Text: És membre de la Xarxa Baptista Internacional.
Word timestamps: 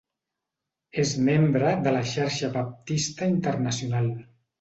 És 1.01 1.09
membre 1.27 1.73
de 1.87 1.93
la 1.95 2.01
Xarxa 2.13 2.49
Baptista 2.55 3.29
Internacional. 3.35 4.09